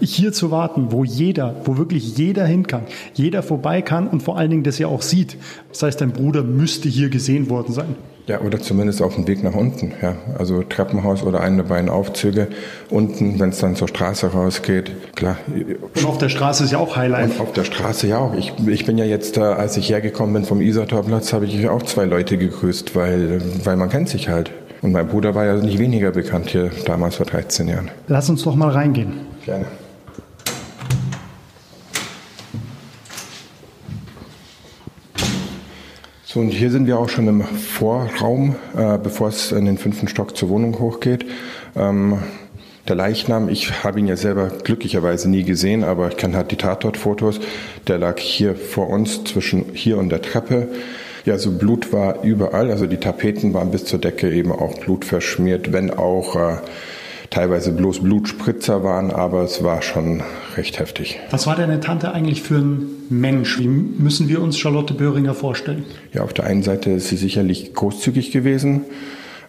Hier 0.00 0.34
zu 0.34 0.50
warten, 0.50 0.92
wo 0.92 1.02
jeder, 1.02 1.56
wo 1.64 1.78
wirklich 1.78 2.18
jeder 2.18 2.44
hin 2.44 2.66
kann, 2.66 2.82
jeder 3.14 3.42
vorbei 3.42 3.80
kann 3.80 4.06
und 4.06 4.22
vor 4.22 4.36
allen 4.36 4.50
Dingen 4.50 4.64
das 4.64 4.78
ja 4.78 4.88
auch 4.88 5.00
sieht. 5.00 5.38
Das 5.70 5.82
heißt, 5.82 5.98
dein 6.02 6.12
Bruder 6.12 6.42
müsste 6.42 6.90
hier 6.90 7.08
gesehen 7.08 7.48
worden 7.48 7.72
sein. 7.72 7.96
Ja, 8.26 8.40
oder 8.40 8.58
zumindest 8.58 9.02
auf 9.02 9.16
dem 9.16 9.26
Weg 9.26 9.42
nach 9.42 9.54
unten. 9.54 9.92
Ja. 10.00 10.16
Also 10.38 10.62
Treppenhaus 10.62 11.22
oder 11.22 11.40
eine 11.40 11.58
der 11.58 11.64
beiden 11.64 11.90
Aufzüge. 11.90 12.48
Unten, 12.88 13.38
wenn 13.38 13.50
es 13.50 13.58
dann 13.58 13.76
zur 13.76 13.88
Straße 13.88 14.28
rausgeht, 14.28 14.92
klar. 15.14 15.36
Und 15.94 16.06
auf 16.06 16.16
der 16.16 16.30
Straße 16.30 16.64
ist 16.64 16.70
ja 16.70 16.78
auch 16.78 16.96
Highlight. 16.96 17.32
Und 17.32 17.40
auf 17.40 17.52
der 17.52 17.64
Straße 17.64 18.06
ja 18.06 18.18
auch. 18.18 18.34
Ich, 18.34 18.54
ich 18.66 18.86
bin 18.86 18.96
ja 18.96 19.04
jetzt, 19.04 19.36
als 19.36 19.76
ich 19.76 19.90
hergekommen 19.90 20.32
bin 20.32 20.44
vom 20.44 20.62
Isatorplatz, 20.62 21.34
habe 21.34 21.44
ich 21.44 21.68
auch 21.68 21.82
zwei 21.82 22.06
Leute 22.06 22.38
gegrüßt, 22.38 22.96
weil, 22.96 23.42
weil 23.62 23.76
man 23.76 23.90
kennt 23.90 24.08
sich 24.08 24.28
halt. 24.28 24.50
Und 24.80 24.92
mein 24.92 25.08
Bruder 25.08 25.34
war 25.34 25.44
ja 25.44 25.54
nicht 25.56 25.78
weniger 25.78 26.10
bekannt 26.10 26.50
hier 26.50 26.70
damals 26.86 27.16
vor 27.16 27.26
13 27.26 27.68
Jahren. 27.68 27.90
Lass 28.08 28.28
uns 28.30 28.42
doch 28.42 28.54
mal 28.54 28.70
reingehen. 28.70 29.12
Gerne. 29.44 29.66
So, 36.34 36.40
und 36.40 36.50
hier 36.50 36.72
sind 36.72 36.88
wir 36.88 36.98
auch 36.98 37.08
schon 37.08 37.28
im 37.28 37.42
Vorraum, 37.44 38.56
äh, 38.76 38.98
bevor 38.98 39.28
es 39.28 39.52
in 39.52 39.66
den 39.66 39.78
fünften 39.78 40.08
Stock 40.08 40.36
zur 40.36 40.48
Wohnung 40.48 40.80
hochgeht. 40.80 41.24
Ähm, 41.76 42.18
der 42.88 42.96
Leichnam, 42.96 43.48
ich 43.48 43.84
habe 43.84 44.00
ihn 44.00 44.08
ja 44.08 44.16
selber 44.16 44.48
glücklicherweise 44.48 45.30
nie 45.30 45.44
gesehen, 45.44 45.84
aber 45.84 46.08
ich 46.08 46.16
kenne 46.16 46.36
halt 46.36 46.50
die 46.50 46.56
Tatortfotos. 46.56 47.38
Der 47.86 47.98
lag 47.98 48.18
hier 48.18 48.56
vor 48.56 48.90
uns 48.90 49.22
zwischen 49.22 49.66
hier 49.74 49.96
und 49.96 50.08
der 50.08 50.22
Treppe. 50.22 50.66
Ja, 51.24 51.38
so 51.38 51.52
Blut 51.52 51.92
war 51.92 52.24
überall, 52.24 52.72
also 52.72 52.88
die 52.88 52.96
Tapeten 52.96 53.54
waren 53.54 53.70
bis 53.70 53.84
zur 53.84 54.00
Decke 54.00 54.28
eben 54.32 54.50
auch 54.50 54.76
blutverschmiert, 54.80 55.72
wenn 55.72 55.92
auch 55.92 56.34
äh, 56.34 56.56
teilweise 57.34 57.72
bloß 57.72 58.00
Blutspritzer 58.00 58.84
waren, 58.84 59.10
aber 59.10 59.42
es 59.42 59.64
war 59.64 59.82
schon 59.82 60.22
recht 60.56 60.78
heftig. 60.78 61.18
Was 61.30 61.48
war 61.48 61.56
deine 61.56 61.80
Tante 61.80 62.12
eigentlich 62.12 62.42
für 62.42 62.58
ein 62.58 62.86
Mensch? 63.10 63.58
Wie 63.58 63.66
müssen 63.66 64.28
wir 64.28 64.40
uns 64.40 64.56
Charlotte 64.56 64.94
Böhringer 64.94 65.34
vorstellen? 65.34 65.84
Ja, 66.12 66.22
auf 66.22 66.32
der 66.32 66.46
einen 66.46 66.62
Seite 66.62 66.90
ist 66.90 67.08
sie 67.08 67.16
sicherlich 67.16 67.74
großzügig 67.74 68.30
gewesen. 68.30 68.82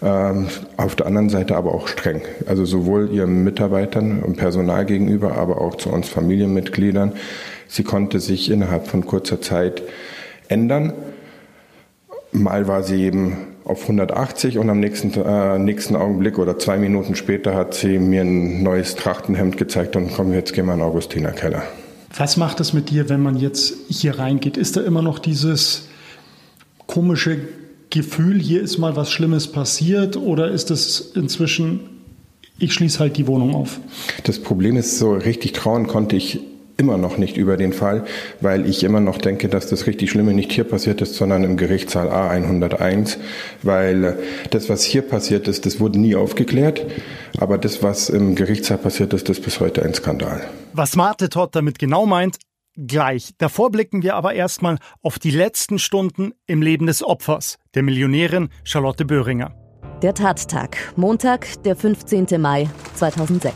Ähm, 0.01 0.47
auf 0.77 0.95
der 0.95 1.05
anderen 1.05 1.29
Seite 1.29 1.55
aber 1.55 1.75
auch 1.75 1.87
streng. 1.87 2.23
Also 2.47 2.65
sowohl 2.65 3.11
ihren 3.11 3.43
Mitarbeitern 3.43 4.23
und 4.23 4.35
Personal 4.35 4.85
gegenüber, 4.85 5.37
aber 5.37 5.61
auch 5.61 5.75
zu 5.75 5.89
uns 5.89 6.09
Familienmitgliedern. 6.09 7.13
Sie 7.67 7.83
konnte 7.83 8.19
sich 8.19 8.49
innerhalb 8.49 8.87
von 8.87 9.05
kurzer 9.05 9.41
Zeit 9.41 9.83
ändern. 10.47 10.91
Mal 12.31 12.67
war 12.67 12.81
sie 12.81 13.03
eben 13.03 13.54
auf 13.65 13.81
180 13.81 14.59
und 14.59 14.69
am 14.69 14.79
nächsten, 14.79 15.11
äh, 15.13 15.57
nächsten 15.57 15.95
Augenblick 15.95 16.37
oder 16.37 16.57
zwei 16.59 16.77
Minuten 16.77 17.15
später 17.15 17.55
hat 17.55 17.73
sie 17.73 17.97
mir 17.97 18.21
ein 18.21 18.61
neues 18.61 18.95
Trachtenhemd 18.95 19.57
gezeigt 19.57 19.95
und 19.95 20.13
komm, 20.13 20.33
jetzt 20.33 20.53
gehen 20.53 20.67
wir 20.67 20.73
in 20.73 20.79
den 20.79 20.87
Augustiner 20.87 21.31
Keller. 21.31 21.63
Was 22.15 22.37
macht 22.37 22.59
es 22.59 22.73
mit 22.73 22.91
dir, 22.91 23.09
wenn 23.09 23.21
man 23.21 23.35
jetzt 23.35 23.73
hier 23.89 24.19
reingeht? 24.19 24.55
Ist 24.55 24.77
da 24.77 24.81
immer 24.81 25.01
noch 25.01 25.19
dieses 25.19 25.87
komische 26.85 27.39
Gefühl, 27.89 28.39
hier 28.39 28.61
ist 28.61 28.77
mal 28.77 28.95
was 28.95 29.11
Schlimmes 29.11 29.47
passiert 29.47 30.15
oder 30.15 30.51
ist 30.51 30.69
es 30.69 31.13
inzwischen, 31.15 31.89
ich 32.59 32.73
schließe 32.73 32.99
halt 32.99 33.17
die 33.17 33.25
Wohnung 33.25 33.55
auf? 33.55 33.79
Das 34.23 34.39
Problem 34.39 34.77
ist, 34.77 34.99
so 34.99 35.13
richtig 35.13 35.53
trauen 35.53 35.87
konnte 35.87 36.15
ich 36.15 36.39
immer 36.77 36.97
noch 36.97 37.17
nicht 37.17 37.37
über 37.37 37.57
den 37.57 37.73
Fall, 37.73 38.05
weil 38.41 38.67
ich 38.67 38.83
immer 38.83 38.99
noch 38.99 39.17
denke, 39.17 39.47
dass 39.49 39.67
das 39.67 39.87
richtig 39.87 40.11
Schlimme 40.11 40.33
nicht 40.33 40.51
hier 40.51 40.65
passiert 40.65 41.01
ist, 41.01 41.15
sondern 41.15 41.43
im 41.43 41.57
Gerichtssaal 41.57 42.09
A101, 42.09 43.17
weil 43.63 44.17
das, 44.49 44.69
was 44.69 44.83
hier 44.83 45.01
passiert 45.01 45.47
ist, 45.47 45.65
das 45.65 45.79
wurde 45.79 45.99
nie 45.99 46.15
aufgeklärt, 46.15 46.85
aber 47.37 47.57
das, 47.57 47.81
was 47.81 48.09
im 48.09 48.35
Gerichtssaal 48.35 48.77
passiert 48.77 49.13
ist, 49.13 49.29
ist 49.29 49.43
bis 49.43 49.59
heute 49.59 49.83
ein 49.83 49.93
Skandal. 49.93 50.41
Was 50.73 50.95
Marte 50.95 51.29
Todd 51.29 51.55
damit 51.55 51.79
genau 51.79 52.05
meint, 52.05 52.37
gleich. 52.75 53.31
Davor 53.37 53.71
blicken 53.71 54.03
wir 54.03 54.15
aber 54.15 54.33
erstmal 54.33 54.77
auf 55.01 55.19
die 55.19 55.31
letzten 55.31 55.79
Stunden 55.79 56.33
im 56.45 56.61
Leben 56.61 56.87
des 56.87 57.03
Opfers, 57.03 57.57
der 57.73 57.83
Millionärin 57.83 58.49
Charlotte 58.63 59.05
Böhringer. 59.05 59.53
Der 60.01 60.13
Tattag, 60.13 60.77
Montag, 60.97 61.47
der 61.63 61.75
15. 61.75 62.27
Mai 62.39 62.69
2006. 62.95 63.55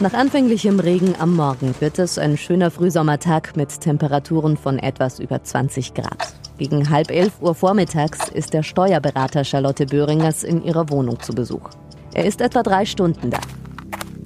Nach 0.00 0.14
anfänglichem 0.14 0.80
Regen 0.80 1.14
am 1.18 1.36
Morgen 1.36 1.74
wird 1.78 1.98
es 1.98 2.18
ein 2.18 2.36
schöner 2.36 2.70
Frühsommertag 2.70 3.56
mit 3.56 3.80
Temperaturen 3.80 4.56
von 4.56 4.78
etwas 4.78 5.20
über 5.20 5.42
20 5.42 5.94
Grad. 5.94 6.34
Gegen 6.58 6.90
halb 6.90 7.10
elf 7.10 7.40
Uhr 7.40 7.54
vormittags 7.54 8.28
ist 8.28 8.52
der 8.52 8.62
Steuerberater 8.62 9.44
Charlotte 9.44 9.86
Böhringers 9.86 10.42
in 10.42 10.62
ihrer 10.64 10.88
Wohnung 10.90 11.20
zu 11.20 11.32
Besuch. 11.32 11.70
Er 12.14 12.24
ist 12.24 12.40
etwa 12.40 12.62
drei 12.62 12.84
Stunden 12.84 13.30
da. 13.30 13.38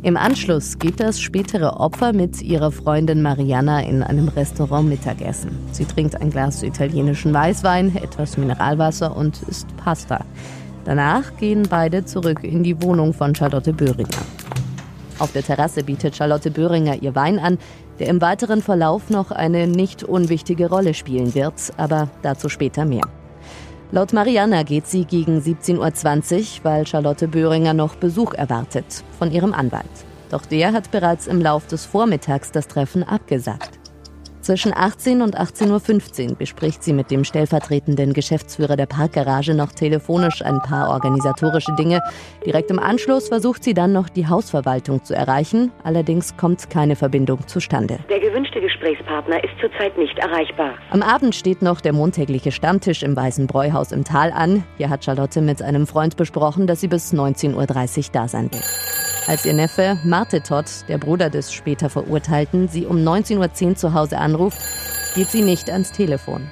Im 0.02 0.16
Anschluss 0.16 0.78
geht 0.78 1.00
das 1.00 1.20
spätere 1.20 1.80
Opfer 1.80 2.12
mit 2.12 2.40
ihrer 2.40 2.70
Freundin 2.70 3.22
Mariana 3.22 3.82
in 3.82 4.02
einem 4.02 4.28
Restaurant 4.28 4.88
Mittagessen. 4.88 5.50
Sie 5.72 5.84
trinkt 5.84 6.20
ein 6.20 6.30
Glas 6.30 6.62
italienischen 6.62 7.34
Weißwein, 7.34 7.96
etwas 7.96 8.36
Mineralwasser 8.36 9.16
und 9.16 9.42
isst 9.42 9.66
Pasta. 9.76 10.24
Danach 10.84 11.36
gehen 11.38 11.64
beide 11.68 12.04
zurück 12.04 12.44
in 12.44 12.62
die 12.62 12.80
Wohnung 12.80 13.12
von 13.12 13.34
Charlotte 13.34 13.72
Böhringer. 13.72 14.22
Auf 15.18 15.32
der 15.32 15.42
Terrasse 15.42 15.82
bietet 15.82 16.14
Charlotte 16.14 16.50
Böhringer 16.50 17.02
ihr 17.02 17.14
Wein 17.14 17.38
an, 17.38 17.58
der 17.98 18.08
im 18.08 18.20
weiteren 18.20 18.60
Verlauf 18.60 19.08
noch 19.08 19.30
eine 19.30 19.66
nicht 19.66 20.02
unwichtige 20.04 20.68
Rolle 20.68 20.92
spielen 20.92 21.34
wird, 21.34 21.54
aber 21.78 22.08
dazu 22.22 22.48
später 22.48 22.84
mehr. 22.84 23.04
Laut 23.92 24.12
Mariana 24.12 24.62
geht 24.62 24.86
sie 24.86 25.04
gegen 25.04 25.38
17.20 25.38 25.78
Uhr, 26.38 26.64
weil 26.64 26.86
Charlotte 26.86 27.28
Böhringer 27.28 27.72
noch 27.72 27.94
Besuch 27.94 28.34
erwartet 28.34 29.04
von 29.18 29.30
ihrem 29.30 29.54
Anwalt. 29.54 29.86
Doch 30.30 30.44
der 30.44 30.72
hat 30.72 30.90
bereits 30.90 31.28
im 31.28 31.40
Lauf 31.40 31.66
des 31.66 31.86
Vormittags 31.86 32.50
das 32.50 32.66
Treffen 32.66 33.04
abgesagt. 33.04 33.78
Zwischen 34.46 34.72
18 34.72 35.22
und 35.22 35.36
18.15 35.36 36.30
Uhr 36.30 36.36
bespricht 36.36 36.84
sie 36.84 36.92
mit 36.92 37.10
dem 37.10 37.24
stellvertretenden 37.24 38.12
Geschäftsführer 38.12 38.76
der 38.76 38.86
Parkgarage 38.86 39.54
noch 39.54 39.72
telefonisch 39.72 40.40
ein 40.40 40.62
paar 40.62 40.90
organisatorische 40.90 41.74
Dinge. 41.74 42.00
Direkt 42.46 42.70
im 42.70 42.78
Anschluss 42.78 43.26
versucht 43.26 43.64
sie 43.64 43.74
dann 43.74 43.92
noch 43.92 44.08
die 44.08 44.28
Hausverwaltung 44.28 45.02
zu 45.02 45.16
erreichen. 45.16 45.72
Allerdings 45.82 46.36
kommt 46.36 46.70
keine 46.70 46.94
Verbindung 46.94 47.44
zustande. 47.48 47.98
Der 48.08 48.20
gewünschte 48.20 48.60
Gesprächspartner 48.60 49.42
ist 49.42 49.54
zurzeit 49.60 49.98
nicht 49.98 50.16
erreichbar. 50.16 50.74
Am 50.90 51.02
Abend 51.02 51.34
steht 51.34 51.60
noch 51.60 51.80
der 51.80 51.92
montägliche 51.92 52.52
Stammtisch 52.52 53.02
im 53.02 53.16
Weißen 53.16 53.48
Bräuhaus 53.48 53.90
im 53.90 54.04
Tal 54.04 54.30
an. 54.30 54.62
Hier 54.76 54.90
hat 54.90 55.04
Charlotte 55.04 55.40
mit 55.40 55.60
einem 55.60 55.88
Freund 55.88 56.16
besprochen, 56.16 56.68
dass 56.68 56.80
sie 56.80 56.86
bis 56.86 57.12
19.30 57.12 57.96
Uhr 57.98 58.04
da 58.12 58.28
sein 58.28 58.52
wird. 58.52 59.05
Als 59.26 59.44
ihr 59.44 59.54
Neffe 59.54 59.98
Marte 60.04 60.40
Todd, 60.40 60.66
der 60.86 60.98
Bruder 60.98 61.30
des 61.30 61.52
später 61.52 61.90
Verurteilten, 61.90 62.68
sie 62.68 62.86
um 62.86 62.98
19.10 62.98 63.66
Uhr 63.66 63.74
zu 63.74 63.92
Hause 63.92 64.18
anruft, 64.18 64.60
geht 65.16 65.28
sie 65.28 65.42
nicht 65.42 65.68
ans 65.68 65.90
Telefon. 65.90 66.46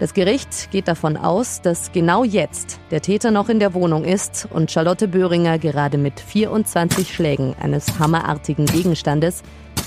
Das 0.00 0.12
Gericht 0.12 0.72
geht 0.72 0.88
davon 0.88 1.16
aus, 1.16 1.62
dass 1.62 1.92
genau 1.92 2.24
jetzt 2.24 2.80
der 2.90 3.02
Täter 3.02 3.30
noch 3.30 3.48
in 3.48 3.60
der 3.60 3.72
Wohnung 3.72 4.02
ist 4.02 4.48
und 4.50 4.72
Charlotte 4.72 5.06
Böhringer 5.06 5.60
gerade 5.60 5.96
mit 5.96 6.18
24 6.18 7.14
Schlägen 7.14 7.54
eines 7.60 8.00
hammerartigen 8.00 8.66
Gegenstandes, 8.66 9.44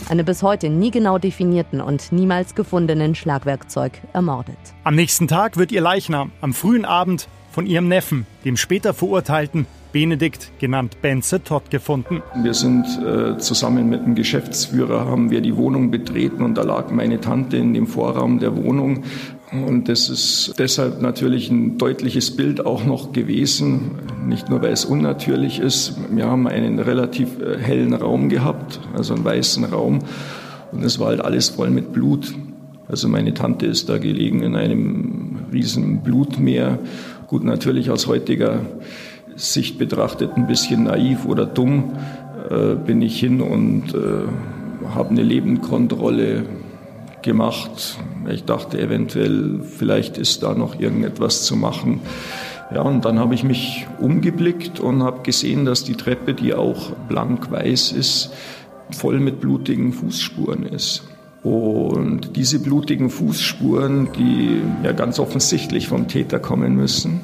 eine 0.08 0.24
bis 0.24 0.42
heute 0.42 0.70
nie 0.70 0.92
genau 0.92 1.18
definierten 1.18 1.82
und 1.82 2.14
niemals 2.14 2.56
gefundenen 2.56 3.16
Schlagwerkzeug, 3.16 3.92
ermordet. 4.14 4.58
Am 4.86 4.96
nächsten 4.96 5.28
Tag 5.28 5.58
wird 5.58 5.74
ihr 5.74 5.82
Leichnam 5.82 6.32
am 6.40 6.54
frühen 6.54 6.86
Abend 6.86 7.28
von 7.52 7.66
ihrem 7.66 7.90
Neffen, 7.90 8.26
dem 8.46 8.56
später 8.56 8.94
Verurteilten, 8.94 9.68
Benedikt, 9.96 10.52
genannt 10.60 10.98
Benze 11.02 11.42
Todd, 11.42 11.72
gefunden. 11.72 12.22
Wir 12.44 12.54
sind 12.54 12.86
äh, 13.02 13.38
zusammen 13.38 13.88
mit 13.88 14.06
dem 14.06 14.14
Geschäftsführer, 14.14 15.06
haben 15.06 15.32
wir 15.32 15.40
die 15.40 15.56
Wohnung 15.56 15.90
betreten 15.90 16.44
und 16.44 16.58
da 16.58 16.64
lag 16.64 16.92
meine 16.92 17.22
Tante 17.22 17.56
in 17.56 17.74
dem 17.74 17.88
Vorraum 17.88 18.40
der 18.40 18.58
Wohnung. 18.58 19.06
Und 19.54 19.88
das 19.88 20.10
ist 20.10 20.54
deshalb 20.60 21.02
natürlich 21.02 21.50
ein 21.50 21.78
deutliches 21.78 22.36
Bild 22.36 22.66
auch 22.66 22.84
noch 22.84 23.14
gewesen, 23.14 23.92
nicht 24.28 24.50
nur 24.50 24.62
weil 24.62 24.74
es 24.74 24.84
unnatürlich 24.84 25.62
ist. 25.62 25.98
Wir 26.12 26.26
haben 26.26 26.46
einen 26.50 26.80
relativ 26.80 27.40
äh, 27.40 27.58
hellen 27.58 27.94
Raum 27.94 28.28
gehabt, 28.28 28.82
also 28.98 29.14
einen 29.14 29.24
weißen 29.24 29.64
Raum. 29.64 30.00
Und 30.74 30.84
es 30.84 31.00
war 31.00 31.08
halt 31.08 31.22
alles 31.22 31.48
voll 31.48 31.70
mit 31.70 31.94
Blut. 31.94 32.36
Also 32.90 33.08
meine 33.08 33.34
Tante 33.34 33.66
ist 33.66 33.88
da 33.88 33.98
gelegen 33.98 34.42
in 34.42 34.58
einem 34.58 35.46
riesen 35.54 36.04
Blutmeer. 36.04 36.80
Gut, 37.28 37.46
natürlich 37.46 37.92
aus 37.92 38.08
heutiger 38.08 38.60
Sicht 39.36 39.78
betrachtet 39.78 40.32
ein 40.36 40.48
bisschen 40.48 40.84
naiv 40.84 41.26
oder 41.26 41.46
dumm, 41.46 41.94
äh, 42.50 42.76
bin 42.76 43.02
ich 43.02 43.20
hin 43.20 43.42
und 43.42 43.94
äh, 43.94 44.90
habe 44.94 45.10
eine 45.10 45.24
Lebendkontrolle 45.24 46.44
gemacht. 47.22 47.98
Ich 48.30 48.46
dachte 48.46 48.80
eventuell, 48.80 49.62
vielleicht 49.62 50.18
ist 50.18 50.44
da 50.44 50.54
noch 50.54 50.80
irgendetwas 50.80 51.44
zu 51.44 51.56
machen. 51.56 52.02
Ja, 52.74 52.82
und 52.82 53.06
dann 53.06 53.20
habe 53.20 53.36
ich 53.36 53.44
mich 53.44 53.86
umgeblickt 54.00 54.80
und 54.80 55.04
habe 55.04 55.22
gesehen, 55.22 55.66
dass 55.66 55.84
die 55.84 55.96
Treppe, 55.96 56.34
die 56.34 56.54
auch 56.54 56.92
blank 57.08 57.52
weiß 57.52 57.92
ist, 57.92 58.32
voll 58.92 59.20
mit 59.20 59.40
blutigen 59.40 59.94
Fußspuren 59.94 60.66
ist. 60.66 61.04
Und 61.44 62.36
diese 62.36 62.60
blutigen 62.60 63.12
Fußspuren, 63.12 64.10
die 64.18 64.62
ja 64.84 64.94
ganz 64.94 65.20
offensichtlich 65.20 65.88
vom 65.88 66.08
Täter 66.08 66.40
kommen 66.40 66.76
müssen, 66.76 67.20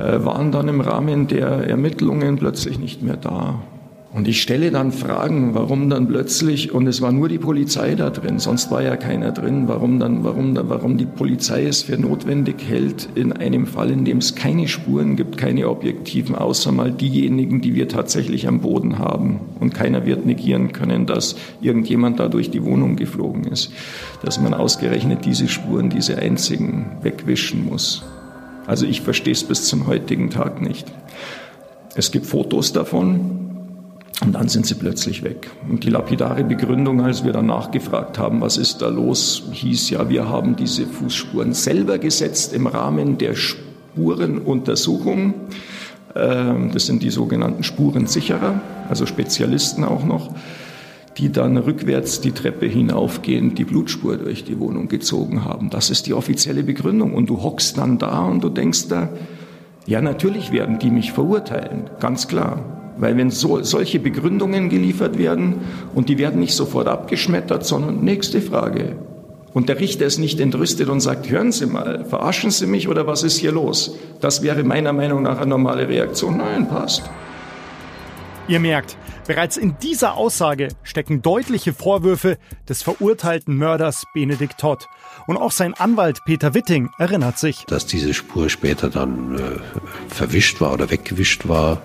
waren 0.00 0.50
dann 0.50 0.68
im 0.68 0.80
Rahmen 0.80 1.26
der 1.26 1.68
Ermittlungen 1.68 2.36
plötzlich 2.36 2.78
nicht 2.78 3.02
mehr 3.02 3.16
da. 3.16 3.60
Und 4.12 4.26
ich 4.26 4.42
stelle 4.42 4.72
dann 4.72 4.90
Fragen, 4.90 5.54
warum 5.54 5.88
dann 5.88 6.08
plötzlich, 6.08 6.74
und 6.74 6.88
es 6.88 7.00
war 7.00 7.12
nur 7.12 7.28
die 7.28 7.38
Polizei 7.38 7.94
da 7.94 8.10
drin, 8.10 8.40
sonst 8.40 8.72
war 8.72 8.82
ja 8.82 8.96
keiner 8.96 9.30
drin, 9.30 9.68
warum 9.68 10.00
dann, 10.00 10.24
warum, 10.24 10.58
warum 10.60 10.98
die 10.98 11.06
Polizei 11.06 11.64
es 11.64 11.84
für 11.84 11.96
notwendig 11.96 12.56
hält, 12.66 13.08
in 13.14 13.32
einem 13.32 13.68
Fall, 13.68 13.88
in 13.90 14.04
dem 14.04 14.18
es 14.18 14.34
keine 14.34 14.66
Spuren 14.66 15.14
gibt, 15.14 15.36
keine 15.38 15.68
objektiven, 15.68 16.34
außer 16.34 16.72
mal 16.72 16.90
diejenigen, 16.90 17.60
die 17.60 17.76
wir 17.76 17.86
tatsächlich 17.86 18.48
am 18.48 18.62
Boden 18.62 18.98
haben. 18.98 19.42
Und 19.60 19.74
keiner 19.74 20.04
wird 20.04 20.26
negieren 20.26 20.72
können, 20.72 21.06
dass 21.06 21.36
irgendjemand 21.60 22.18
da 22.18 22.26
durch 22.26 22.50
die 22.50 22.64
Wohnung 22.64 22.96
geflogen 22.96 23.44
ist, 23.44 23.70
dass 24.24 24.40
man 24.40 24.54
ausgerechnet 24.54 25.24
diese 25.24 25.46
Spuren, 25.46 25.88
diese 25.88 26.18
einzigen, 26.18 26.96
wegwischen 27.02 27.64
muss. 27.64 28.02
Also 28.66 28.86
ich 28.86 29.00
verstehe 29.00 29.32
es 29.32 29.44
bis 29.44 29.66
zum 29.66 29.86
heutigen 29.86 30.30
Tag 30.30 30.62
nicht. 30.62 30.86
Es 31.94 32.10
gibt 32.10 32.26
Fotos 32.26 32.72
davon 32.72 33.50
und 34.24 34.34
dann 34.34 34.48
sind 34.48 34.66
sie 34.66 34.74
plötzlich 34.74 35.22
weg. 35.22 35.50
Und 35.68 35.84
die 35.84 35.90
lapidare 35.90 36.44
Begründung, 36.44 37.00
als 37.00 37.24
wir 37.24 37.32
dann 37.32 37.46
nachgefragt 37.46 38.18
haben, 38.18 38.40
was 38.40 38.58
ist 38.58 38.82
da 38.82 38.88
los, 38.88 39.44
hieß 39.52 39.90
ja, 39.90 40.08
wir 40.08 40.28
haben 40.28 40.56
diese 40.56 40.86
Fußspuren 40.86 41.54
selber 41.54 41.98
gesetzt 41.98 42.52
im 42.52 42.66
Rahmen 42.66 43.18
der 43.18 43.34
Spurenuntersuchung. 43.34 45.34
Ähm, 46.14 46.70
das 46.72 46.86
sind 46.86 47.02
die 47.02 47.10
sogenannten 47.10 47.62
Spurensicherer, 47.62 48.60
also 48.88 49.06
Spezialisten 49.06 49.84
auch 49.84 50.04
noch 50.04 50.34
die 51.18 51.32
dann 51.32 51.56
rückwärts 51.56 52.20
die 52.20 52.32
Treppe 52.32 52.66
hinaufgehend 52.66 53.58
die 53.58 53.64
Blutspur 53.64 54.16
durch 54.16 54.44
die 54.44 54.58
Wohnung 54.58 54.88
gezogen 54.88 55.44
haben. 55.44 55.70
Das 55.70 55.90
ist 55.90 56.06
die 56.06 56.14
offizielle 56.14 56.62
Begründung. 56.62 57.14
Und 57.14 57.28
du 57.28 57.42
hockst 57.42 57.78
dann 57.78 57.98
da 57.98 58.24
und 58.24 58.44
du 58.44 58.48
denkst 58.48 58.88
da, 58.88 59.08
ja, 59.86 60.00
natürlich 60.00 60.52
werden 60.52 60.78
die 60.78 60.90
mich 60.90 61.12
verurteilen, 61.12 61.90
ganz 61.98 62.28
klar. 62.28 62.92
Weil 62.96 63.16
wenn 63.16 63.30
so, 63.30 63.62
solche 63.62 63.98
Begründungen 63.98 64.68
geliefert 64.68 65.18
werden 65.18 65.56
und 65.94 66.08
die 66.08 66.18
werden 66.18 66.38
nicht 66.38 66.54
sofort 66.54 66.86
abgeschmettert, 66.86 67.64
sondern 67.64 68.04
nächste 68.04 68.40
Frage. 68.40 68.96
Und 69.52 69.68
der 69.68 69.80
Richter 69.80 70.06
ist 70.06 70.18
nicht 70.18 70.38
entrüstet 70.38 70.88
und 70.88 71.00
sagt, 71.00 71.28
hören 71.28 71.50
Sie 71.50 71.66
mal, 71.66 72.04
verarschen 72.04 72.50
Sie 72.50 72.66
mich 72.66 72.88
oder 72.88 73.06
was 73.06 73.24
ist 73.24 73.38
hier 73.38 73.52
los? 73.52 73.96
Das 74.20 74.42
wäre 74.42 74.62
meiner 74.62 74.92
Meinung 74.92 75.22
nach 75.22 75.38
eine 75.38 75.48
normale 75.48 75.88
Reaktion. 75.88 76.36
Nein, 76.36 76.68
passt. 76.68 77.02
Ihr 78.50 78.58
merkt, 78.58 78.98
Bereits 79.30 79.56
in 79.56 79.76
dieser 79.80 80.14
Aussage 80.14 80.70
stecken 80.82 81.22
deutliche 81.22 81.72
Vorwürfe 81.72 82.36
des 82.68 82.82
verurteilten 82.82 83.56
Mörders 83.56 84.02
Benedikt 84.12 84.58
Todd. 84.58 84.88
Und 85.28 85.36
auch 85.36 85.52
sein 85.52 85.72
Anwalt 85.74 86.24
Peter 86.24 86.52
Witting 86.52 86.90
erinnert 86.98 87.38
sich. 87.38 87.64
Dass 87.66 87.86
diese 87.86 88.12
Spur 88.12 88.50
später 88.50 88.90
dann 88.90 89.38
äh, 89.38 90.12
verwischt 90.12 90.60
war 90.60 90.72
oder 90.72 90.90
weggewischt 90.90 91.46
war, 91.46 91.80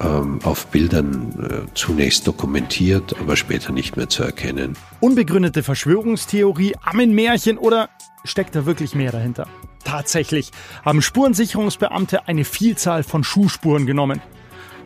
ähm, 0.00 0.40
auf 0.44 0.68
Bildern 0.68 1.66
äh, 1.68 1.74
zunächst 1.74 2.26
dokumentiert, 2.26 3.14
aber 3.20 3.36
später 3.36 3.70
nicht 3.70 3.98
mehr 3.98 4.08
zu 4.08 4.22
erkennen. 4.22 4.74
Unbegründete 5.00 5.62
Verschwörungstheorie, 5.62 6.74
Ammenmärchen 6.82 7.58
oder 7.58 7.90
steckt 8.24 8.54
da 8.54 8.64
wirklich 8.64 8.94
mehr 8.94 9.12
dahinter? 9.12 9.46
Tatsächlich 9.84 10.52
haben 10.86 11.02
Spurensicherungsbeamte 11.02 12.26
eine 12.28 12.46
Vielzahl 12.46 13.02
von 13.02 13.24
Schuhspuren 13.24 13.84
genommen 13.84 14.22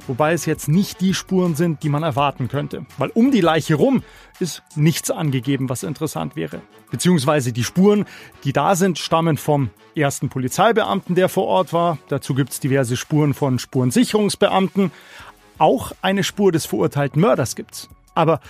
wobei 0.09 0.33
es 0.33 0.47
jetzt 0.47 0.69
nicht 0.69 1.01
die 1.01 1.15
Spuren 1.15 1.55
sind, 1.55 1.83
die 1.83 1.89
man 1.89 2.03
erwarten 2.03 2.49
könnte. 2.49 2.87
Weil 2.99 3.11
um 3.11 3.31
die 3.31 3.41
Leiche 3.41 3.75
rum 3.75 4.03
ist 4.41 4.63
nichts 4.75 5.11
angegeben, 5.11 5.69
was 5.69 5.83
interessant 5.83 6.37
wäre. 6.37 6.61
Beziehungsweise 6.91 7.53
die 7.53 7.65
Spuren, 7.65 8.05
die 8.45 8.53
da 8.53 8.77
sind, 8.77 8.99
stammen 8.99 9.37
vom 9.37 9.71
ersten 9.95 10.29
Polizeibeamten, 10.29 11.15
der 11.15 11.29
vor 11.29 11.47
Ort 11.47 11.73
war. 11.73 11.99
Dazu 12.09 12.35
gibt 12.35 12.51
es 12.51 12.61
diverse 12.61 12.97
Spuren 12.97 13.35
von 13.35 13.59
Spurensicherungsbeamten. 13.59 14.93
Auch 15.59 15.93
eine 16.03 16.23
Spur 16.23 16.53
des 16.53 16.67
verurteilten 16.67 17.21
Mörders 17.21 17.57
gibt's. 17.57 17.89
Aber 18.15 18.41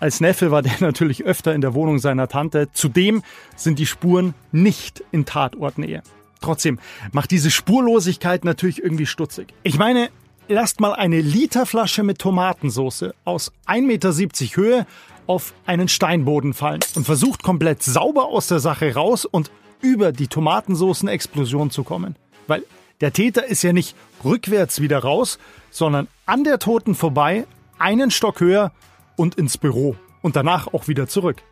als 0.00 0.20
Neffe 0.20 0.50
war 0.50 0.62
der 0.62 0.74
natürlich 0.80 1.24
öfter 1.24 1.54
in 1.54 1.60
der 1.60 1.74
Wohnung 1.74 1.98
seiner 1.98 2.28
Tante. 2.28 2.68
Zudem 2.72 3.22
sind 3.54 3.78
die 3.78 3.86
Spuren 3.86 4.34
nicht 4.52 5.02
in 5.12 5.24
Tatortnähe. 5.24 6.02
Trotzdem 6.40 6.78
macht 7.12 7.30
diese 7.30 7.50
Spurlosigkeit 7.50 8.44
natürlich 8.44 8.82
irgendwie 8.82 9.06
stutzig. 9.06 9.54
Ich 9.62 9.78
meine, 9.78 10.10
lasst 10.48 10.80
mal 10.80 10.92
eine 10.92 11.20
Literflasche 11.20 12.02
mit 12.02 12.18
Tomatensauce 12.18 13.06
aus 13.24 13.52
1,70 13.66 13.82
Meter 13.82 14.56
Höhe 14.56 14.86
auf 15.26 15.54
einen 15.66 15.88
Steinboden 15.88 16.54
fallen 16.54 16.80
und 16.94 17.04
versucht 17.04 17.42
komplett 17.42 17.82
sauber 17.82 18.26
aus 18.26 18.46
der 18.46 18.60
Sache 18.60 18.94
raus 18.94 19.24
und 19.24 19.50
über 19.80 20.12
die 20.12 20.28
Tomatensoßen-Explosion 20.28 21.70
zu 21.70 21.84
kommen. 21.84 22.16
Weil 22.46 22.64
der 23.00 23.12
Täter 23.12 23.44
ist 23.46 23.62
ja 23.62 23.72
nicht 23.72 23.96
rückwärts 24.24 24.80
wieder 24.80 25.00
raus, 25.00 25.38
sondern 25.70 26.08
an 26.24 26.44
der 26.44 26.58
Toten 26.58 26.94
vorbei, 26.94 27.46
einen 27.78 28.10
Stock 28.10 28.40
höher 28.40 28.72
und 29.16 29.34
ins 29.34 29.58
Büro 29.58 29.96
und 30.22 30.36
danach 30.36 30.72
auch 30.72 30.88
wieder 30.88 31.08
zurück. 31.08 31.42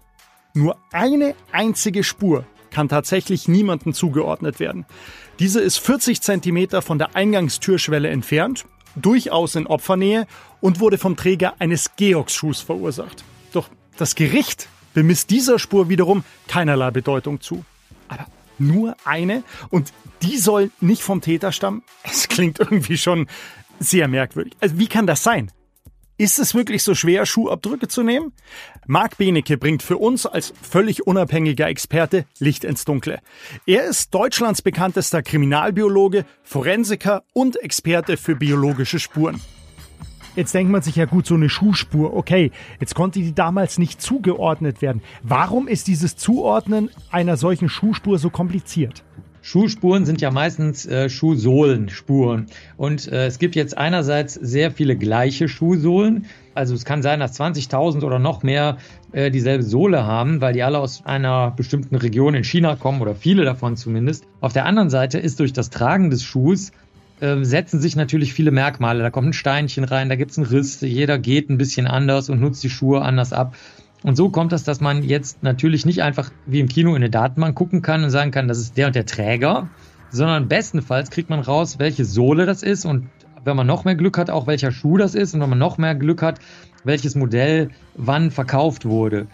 Nur 0.54 0.76
eine 0.92 1.34
einzige 1.52 2.04
Spur 2.04 2.44
kann 2.70 2.88
tatsächlich 2.88 3.48
niemandem 3.48 3.92
zugeordnet 3.92 4.58
werden. 4.60 4.86
Diese 5.38 5.60
ist 5.60 5.78
40 5.78 6.22
Zentimeter 6.22 6.80
von 6.80 6.98
der 6.98 7.14
Eingangstürschwelle 7.14 8.08
entfernt, 8.08 8.64
durchaus 8.96 9.54
in 9.54 9.66
Opfernähe 9.66 10.26
und 10.60 10.80
wurde 10.80 10.98
vom 10.98 11.16
Träger 11.16 11.54
eines 11.58 11.96
Georgsschuhs 11.96 12.60
verursacht. 12.60 13.24
Doch 13.52 13.68
das 13.96 14.14
Gericht 14.14 14.68
bemisst 14.94 15.30
dieser 15.30 15.58
Spur 15.58 15.88
wiederum 15.88 16.24
keinerlei 16.48 16.90
Bedeutung 16.90 17.40
zu. 17.40 17.64
Aber 18.08 18.26
nur 18.58 18.96
eine 19.04 19.42
und 19.70 19.92
die 20.22 20.38
soll 20.38 20.70
nicht 20.80 21.02
vom 21.02 21.20
Täter 21.20 21.52
stammen? 21.52 21.82
Es 22.04 22.28
klingt 22.28 22.60
irgendwie 22.60 22.96
schon 22.96 23.26
sehr 23.78 24.08
merkwürdig. 24.08 24.54
Also 24.60 24.78
wie 24.78 24.86
kann 24.86 25.06
das 25.06 25.22
sein? 25.22 25.50
Ist 26.16 26.38
es 26.38 26.54
wirklich 26.54 26.85
so 26.85 26.94
schwer, 26.94 27.26
Schuhabdrücke 27.26 27.88
zu 27.88 28.04
nehmen? 28.04 28.33
Marc 28.87 29.18
Benecke 29.18 29.59
bringt 29.59 29.83
für 29.83 29.97
uns 29.97 30.26
als 30.26 30.54
völlig 30.62 31.09
unabhängiger 31.09 31.66
Experte 31.66 32.25
Licht 32.38 32.62
ins 32.62 32.85
Dunkle. 32.85 33.18
Er 33.66 33.83
ist 33.85 34.14
Deutschlands 34.14 34.62
bekanntester 34.62 35.23
Kriminalbiologe, 35.23 36.25
Forensiker 36.44 37.25
und 37.33 37.61
Experte 37.61 38.16
für 38.16 38.37
biologische 38.37 39.00
Spuren. 39.00 39.40
Jetzt 40.37 40.54
denkt 40.54 40.71
man 40.71 40.83
sich 40.83 40.94
ja 40.94 41.04
gut, 41.04 41.26
so 41.26 41.35
eine 41.35 41.49
Schuhspur, 41.49 42.14
okay, 42.14 42.52
jetzt 42.78 42.94
konnte 42.94 43.18
die 43.18 43.35
damals 43.35 43.78
nicht 43.78 44.00
zugeordnet 44.00 44.83
werden. 44.83 45.02
Warum 45.25 45.66
ist 45.66 45.88
dieses 45.88 46.14
Zuordnen 46.14 46.90
einer 47.11 47.37
solchen 47.37 47.68
Schuhspur 47.68 48.18
so 48.18 48.30
kompliziert? 48.30 49.02
Schuhspuren 49.44 50.06
sind 50.06 50.22
ja 50.22 50.30
meistens 50.30 50.86
äh, 50.86 51.10
Schuhsohlenspuren. 51.10 52.46
Und 52.78 53.12
äh, 53.12 53.26
es 53.26 53.38
gibt 53.38 53.54
jetzt 53.56 53.76
einerseits 53.76 54.32
sehr 54.32 54.70
viele 54.70 54.96
gleiche 54.96 55.48
Schuhsohlen. 55.48 56.24
Also 56.54 56.74
es 56.74 56.86
kann 56.86 57.02
sein, 57.02 57.20
dass 57.20 57.38
20.000 57.38 58.04
oder 58.04 58.18
noch 58.18 58.42
mehr 58.42 58.78
äh, 59.12 59.30
dieselbe 59.30 59.62
Sohle 59.62 60.06
haben, 60.06 60.40
weil 60.40 60.54
die 60.54 60.62
alle 60.62 60.78
aus 60.78 61.04
einer 61.04 61.50
bestimmten 61.50 61.94
Region 61.96 62.32
in 62.34 62.42
China 62.42 62.74
kommen 62.74 63.02
oder 63.02 63.14
viele 63.14 63.44
davon 63.44 63.76
zumindest. 63.76 64.24
Auf 64.40 64.54
der 64.54 64.64
anderen 64.64 64.88
Seite 64.88 65.18
ist 65.18 65.38
durch 65.40 65.52
das 65.52 65.68
Tragen 65.68 66.08
des 66.08 66.24
Schuhs 66.24 66.72
äh, 67.20 67.44
setzen 67.44 67.80
sich 67.80 67.96
natürlich 67.96 68.32
viele 68.32 68.50
Merkmale. 68.50 69.02
Da 69.02 69.10
kommt 69.10 69.28
ein 69.28 69.32
Steinchen 69.34 69.84
rein, 69.84 70.08
da 70.08 70.16
gibt 70.16 70.30
es 70.30 70.38
einen 70.38 70.46
Riss, 70.46 70.80
jeder 70.80 71.18
geht 71.18 71.50
ein 71.50 71.58
bisschen 71.58 71.86
anders 71.86 72.30
und 72.30 72.40
nutzt 72.40 72.64
die 72.64 72.70
Schuhe 72.70 73.02
anders 73.02 73.34
ab. 73.34 73.54
Und 74.04 74.16
so 74.16 74.28
kommt 74.28 74.52
es, 74.52 74.64
dass 74.64 74.82
man 74.82 75.02
jetzt 75.02 75.42
natürlich 75.42 75.87
nicht 75.87 76.02
einfach 76.02 76.30
wie 76.44 76.61
im 76.61 76.68
Kino 76.68 76.90
in 76.90 76.96
eine 76.96 77.08
Datenbank 77.08 77.56
gucken 77.56 77.80
kann 77.80 78.04
und 78.04 78.11
sagen 78.11 78.32
kann, 78.32 78.49
das 78.49 78.58
ist 78.58 78.76
der 78.76 78.88
und 78.88 78.94
der 78.94 79.06
Träger, 79.06 79.70
sondern 80.11 80.46
bestenfalls 80.46 81.08
kriegt 81.08 81.30
man 81.30 81.40
raus, 81.40 81.78
welche 81.78 82.04
Sohle 82.04 82.44
das 82.44 82.62
ist 82.62 82.84
und 82.84 83.08
wenn 83.44 83.56
man 83.56 83.66
noch 83.66 83.87
mehr 83.87 83.94
Glück 83.94 84.18
hat, 84.18 84.28
auch 84.28 84.46
welcher 84.46 84.73
Schuh 84.73 84.99
das 84.99 85.14
ist 85.14 85.32
und 85.32 85.40
wenn 85.40 85.49
man 85.49 85.58
noch 85.58 85.78
mehr 85.78 85.94
Glück 85.94 86.20
hat, 86.20 86.38
welches 86.84 87.14
Modell 87.14 87.70
wann 87.94 88.30
verkauft 88.30 88.84
wurde. 88.84 89.26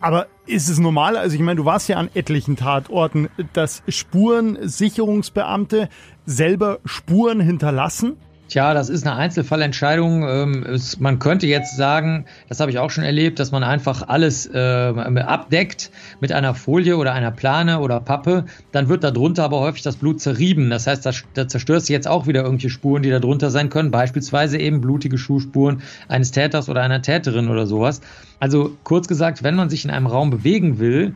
Aber 0.00 0.26
ist 0.44 0.68
es 0.68 0.78
normal? 0.78 1.16
Also 1.16 1.34
ich 1.34 1.40
meine, 1.40 1.56
du 1.56 1.64
warst 1.64 1.88
ja 1.88 1.96
an 1.96 2.10
etlichen 2.12 2.54
Tatorten, 2.54 3.30
dass 3.54 3.82
Spurensicherungsbeamte 3.88 5.88
selber 6.26 6.80
Spuren 6.84 7.40
hinterlassen? 7.40 8.18
Tja, 8.48 8.72
das 8.72 8.88
ist 8.88 9.06
eine 9.06 9.14
Einzelfallentscheidung. 9.16 10.26
Ähm, 10.26 10.80
man 10.98 11.18
könnte 11.18 11.46
jetzt 11.46 11.76
sagen, 11.76 12.24
das 12.48 12.60
habe 12.60 12.70
ich 12.70 12.78
auch 12.78 12.90
schon 12.90 13.04
erlebt, 13.04 13.38
dass 13.38 13.52
man 13.52 13.62
einfach 13.62 14.08
alles 14.08 14.46
äh, 14.46 14.58
abdeckt 14.58 15.90
mit 16.20 16.32
einer 16.32 16.54
Folie 16.54 16.96
oder 16.96 17.12
einer 17.12 17.30
Plane 17.30 17.78
oder 17.80 18.00
Pappe. 18.00 18.46
Dann 18.72 18.88
wird 18.88 19.04
darunter 19.04 19.44
aber 19.44 19.60
häufig 19.60 19.82
das 19.82 19.96
Blut 19.96 20.22
zerrieben. 20.22 20.70
Das 20.70 20.86
heißt, 20.86 21.04
da, 21.34 21.46
zerstörst 21.46 21.90
du 21.90 21.92
jetzt 21.92 22.08
auch 22.08 22.26
wieder 22.26 22.40
irgendwelche 22.40 22.70
Spuren, 22.70 23.02
die 23.02 23.10
da 23.10 23.18
drunter 23.18 23.50
sein 23.50 23.68
können. 23.68 23.90
Beispielsweise 23.90 24.56
eben 24.56 24.80
blutige 24.80 25.18
Schuhspuren 25.18 25.82
eines 26.08 26.30
Täters 26.30 26.70
oder 26.70 26.80
einer 26.80 27.02
Täterin 27.02 27.50
oder 27.50 27.66
sowas. 27.66 28.00
Also 28.40 28.74
kurz 28.82 29.08
gesagt, 29.08 29.42
wenn 29.42 29.56
man 29.56 29.68
sich 29.68 29.84
in 29.84 29.90
einem 29.90 30.06
Raum 30.06 30.30
bewegen 30.30 30.78
will, 30.78 31.14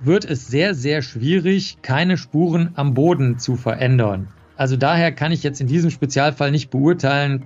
wird 0.00 0.24
es 0.24 0.48
sehr, 0.48 0.74
sehr 0.74 1.00
schwierig, 1.02 1.78
keine 1.82 2.16
Spuren 2.16 2.70
am 2.74 2.94
Boden 2.94 3.38
zu 3.38 3.54
verändern. 3.54 4.26
Also 4.56 4.76
daher 4.76 5.12
kann 5.12 5.32
ich 5.32 5.42
jetzt 5.42 5.60
in 5.60 5.66
diesem 5.66 5.90
Spezialfall 5.90 6.50
nicht 6.50 6.70
beurteilen, 6.70 7.44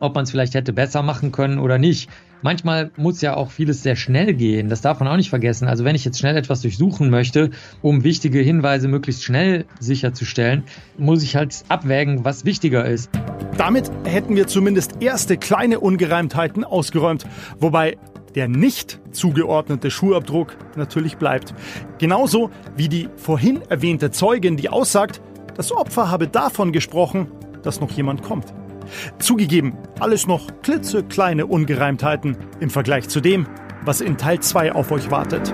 ob 0.00 0.14
man 0.14 0.24
es 0.24 0.30
vielleicht 0.30 0.54
hätte 0.54 0.72
besser 0.72 1.02
machen 1.02 1.32
können 1.32 1.58
oder 1.58 1.78
nicht. 1.78 2.08
Manchmal 2.40 2.92
muss 2.96 3.20
ja 3.20 3.36
auch 3.36 3.50
vieles 3.50 3.82
sehr 3.82 3.96
schnell 3.96 4.32
gehen. 4.32 4.68
Das 4.68 4.80
darf 4.80 5.00
man 5.00 5.08
auch 5.08 5.16
nicht 5.16 5.30
vergessen. 5.30 5.66
Also 5.66 5.84
wenn 5.84 5.96
ich 5.96 6.04
jetzt 6.04 6.20
schnell 6.20 6.36
etwas 6.36 6.60
durchsuchen 6.62 7.10
möchte, 7.10 7.50
um 7.82 8.04
wichtige 8.04 8.38
Hinweise 8.38 8.86
möglichst 8.86 9.24
schnell 9.24 9.64
sicherzustellen, 9.80 10.62
muss 10.96 11.24
ich 11.24 11.34
halt 11.34 11.64
abwägen, 11.68 12.24
was 12.24 12.44
wichtiger 12.44 12.84
ist. 12.84 13.10
Damit 13.56 13.90
hätten 14.04 14.36
wir 14.36 14.46
zumindest 14.46 15.02
erste 15.02 15.36
kleine 15.36 15.80
Ungereimtheiten 15.80 16.62
ausgeräumt, 16.62 17.26
wobei 17.58 17.98
der 18.36 18.46
nicht 18.46 19.00
zugeordnete 19.10 19.90
Schuhabdruck 19.90 20.56
natürlich 20.76 21.16
bleibt. 21.16 21.54
Genauso 21.98 22.50
wie 22.76 22.88
die 22.88 23.08
vorhin 23.16 23.62
erwähnte 23.68 24.12
Zeugin, 24.12 24.56
die 24.56 24.68
aussagt, 24.68 25.20
das 25.58 25.72
Opfer 25.72 26.08
habe 26.08 26.28
davon 26.28 26.70
gesprochen, 26.70 27.26
dass 27.64 27.80
noch 27.80 27.90
jemand 27.90 28.22
kommt. 28.22 28.54
Zugegeben, 29.18 29.76
alles 29.98 30.28
noch 30.28 30.46
klitzekleine 30.62 31.46
Ungereimtheiten 31.46 32.36
im 32.60 32.70
Vergleich 32.70 33.08
zu 33.08 33.20
dem, 33.20 33.46
was 33.84 34.00
in 34.00 34.16
Teil 34.16 34.38
2 34.38 34.72
auf 34.72 34.92
euch 34.92 35.10
wartet. 35.10 35.52